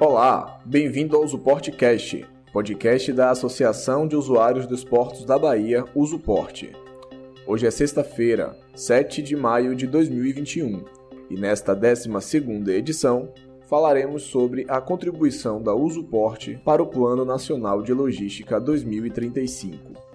Olá, 0.00 0.60
bem-vindo 0.64 1.16
ao 1.16 1.24
Usuportcast, 1.24 2.26
podcast 2.52 3.12
da 3.12 3.30
Associação 3.30 4.06
de 4.06 4.16
Usuários 4.16 4.66
dos 4.66 4.84
Portos 4.84 5.24
da 5.24 5.38
Bahia, 5.38 5.84
Usuporte. 5.94 6.72
Hoje 7.46 7.66
é 7.66 7.70
sexta-feira, 7.70 8.56
7 8.74 9.22
de 9.22 9.34
maio 9.34 9.74
de 9.74 9.86
2021, 9.86 10.84
e 11.30 11.34
nesta 11.34 11.74
12ª 11.74 12.68
edição 12.70 13.32
falaremos 13.68 14.24
sobre 14.24 14.64
a 14.68 14.80
contribuição 14.80 15.62
da 15.62 15.74
Usuporte 15.74 16.60
para 16.64 16.82
o 16.82 16.86
Plano 16.86 17.24
Nacional 17.24 17.82
de 17.82 17.92
Logística 17.92 18.58
2035. 18.58 20.07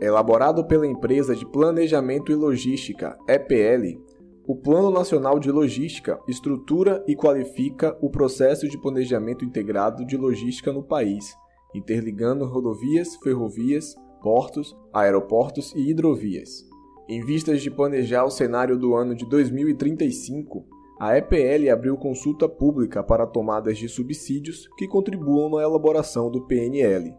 Elaborado 0.00 0.66
pela 0.66 0.86
empresa 0.86 1.34
de 1.34 1.46
Planejamento 1.46 2.30
e 2.30 2.34
Logística, 2.34 3.16
EPL, 3.28 3.98
o 4.46 4.54
Plano 4.54 4.90
Nacional 4.90 5.40
de 5.40 5.50
Logística 5.50 6.20
estrutura 6.28 7.02
e 7.06 7.16
qualifica 7.16 7.96
o 8.00 8.08
processo 8.08 8.68
de 8.68 8.78
planejamento 8.78 9.44
integrado 9.44 10.06
de 10.06 10.16
logística 10.16 10.72
no 10.72 10.84
país, 10.84 11.34
interligando 11.74 12.46
rodovias, 12.46 13.16
ferrovias, 13.16 13.96
portos, 14.22 14.76
aeroportos 14.92 15.74
e 15.74 15.90
hidrovias. 15.90 16.64
Em 17.08 17.24
vistas 17.24 17.60
de 17.60 17.70
planejar 17.70 18.24
o 18.24 18.30
cenário 18.30 18.78
do 18.78 18.94
ano 18.94 19.16
de 19.16 19.28
2035, 19.28 20.64
a 21.00 21.18
EPL 21.18 21.70
abriu 21.72 21.96
consulta 21.96 22.48
pública 22.48 23.02
para 23.02 23.26
tomadas 23.26 23.76
de 23.76 23.88
subsídios 23.88 24.68
que 24.78 24.86
contribuam 24.86 25.50
na 25.50 25.62
elaboração 25.62 26.30
do 26.30 26.46
PNL. 26.46 27.14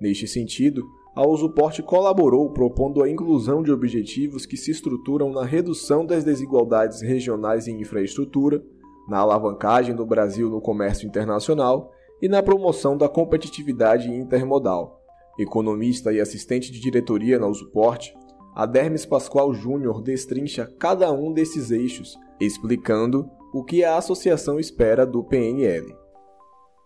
Neste 0.00 0.26
sentido, 0.26 0.82
a 1.16 1.26
Usuporte 1.26 1.82
colaborou 1.82 2.50
propondo 2.50 3.02
a 3.02 3.08
inclusão 3.08 3.62
de 3.62 3.72
objetivos 3.72 4.44
que 4.44 4.54
se 4.54 4.70
estruturam 4.70 5.32
na 5.32 5.46
redução 5.46 6.04
das 6.04 6.22
desigualdades 6.22 7.00
regionais 7.00 7.66
em 7.66 7.80
infraestrutura, 7.80 8.62
na 9.08 9.20
alavancagem 9.20 9.94
do 9.94 10.04
Brasil 10.04 10.50
no 10.50 10.60
comércio 10.60 11.08
internacional 11.08 11.90
e 12.20 12.28
na 12.28 12.42
promoção 12.42 12.98
da 12.98 13.08
competitividade 13.08 14.12
intermodal. 14.12 15.00
Economista 15.38 16.12
e 16.12 16.20
assistente 16.20 16.70
de 16.70 16.78
diretoria 16.78 17.38
na 17.38 17.46
Usuporte, 17.46 18.14
Adermes 18.54 19.06
Pascoal 19.06 19.54
Júnior 19.54 20.02
destrincha 20.02 20.70
cada 20.78 21.10
um 21.10 21.32
desses 21.32 21.70
eixos, 21.70 22.18
explicando 22.38 23.26
o 23.54 23.64
que 23.64 23.82
a 23.82 23.96
associação 23.96 24.60
espera 24.60 25.06
do 25.06 25.24
PNL. 25.24 26.05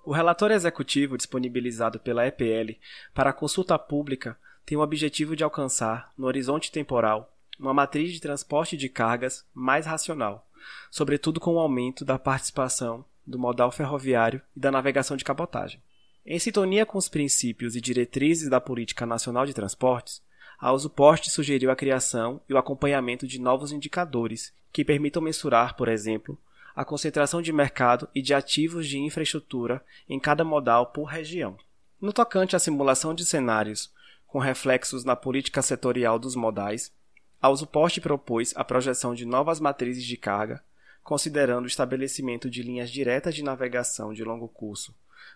O 0.02 0.12
relatório 0.12 0.56
executivo 0.56 1.16
disponibilizado 1.16 2.00
pela 2.00 2.26
EPL 2.26 2.78
para 3.12 3.32
consulta 3.32 3.78
pública 3.78 4.36
tem 4.64 4.78
o 4.78 4.80
objetivo 4.80 5.36
de 5.36 5.44
alcançar, 5.44 6.12
no 6.16 6.26
horizonte 6.26 6.72
temporal, 6.72 7.36
uma 7.58 7.74
matriz 7.74 8.12
de 8.12 8.20
transporte 8.20 8.76
de 8.76 8.88
cargas 8.88 9.44
mais 9.52 9.84
racional, 9.84 10.48
sobretudo 10.90 11.38
com 11.38 11.54
o 11.54 11.58
aumento 11.58 12.04
da 12.04 12.18
participação 12.18 13.04
do 13.26 13.38
modal 13.38 13.70
ferroviário 13.70 14.40
e 14.56 14.60
da 14.60 14.70
navegação 14.70 15.16
de 15.16 15.24
cabotagem. 15.24 15.82
Em 16.24 16.38
sintonia 16.38 16.86
com 16.86 16.96
os 16.96 17.08
princípios 17.08 17.76
e 17.76 17.80
diretrizes 17.80 18.48
da 18.48 18.60
Política 18.60 19.04
Nacional 19.04 19.44
de 19.44 19.54
Transportes, 19.54 20.22
a 20.58 20.72
Usuporte 20.72 21.30
sugeriu 21.30 21.70
a 21.70 21.76
criação 21.76 22.40
e 22.48 22.54
o 22.54 22.58
acompanhamento 22.58 23.26
de 23.26 23.38
novos 23.38 23.72
indicadores 23.72 24.52
que 24.72 24.84
permitam 24.84 25.22
mensurar, 25.22 25.76
por 25.76 25.88
exemplo, 25.88 26.38
a 26.80 26.84
concentração 26.86 27.42
de 27.42 27.52
mercado 27.52 28.08
e 28.14 28.22
de 28.22 28.32
ativos 28.32 28.88
de 28.88 28.98
infraestrutura 28.98 29.84
em 30.08 30.18
cada 30.18 30.42
modal 30.42 30.86
por 30.86 31.04
região. 31.04 31.58
No 32.00 32.10
tocante 32.10 32.56
à 32.56 32.58
simulação 32.58 33.14
de 33.14 33.26
cenários 33.26 33.92
com 34.26 34.38
reflexos 34.38 35.04
na 35.04 35.14
política 35.14 35.60
setorial 35.60 36.18
dos 36.18 36.34
modais, 36.34 36.90
a 37.38 37.50
Usuporte 37.50 38.00
propôs 38.00 38.54
a 38.56 38.64
projeção 38.64 39.14
de 39.14 39.26
novas 39.26 39.60
matrizes 39.60 40.04
de 40.04 40.16
carga, 40.16 40.64
considerando 41.02 41.64
o 41.64 41.68
estabelecimento 41.68 42.48
de 42.48 42.62
linhas 42.62 42.90
diretas 42.90 43.34
de 43.34 43.44
navegação 43.44 44.14
de 44.14 44.24
longo 44.24 44.48
curso 44.48 44.94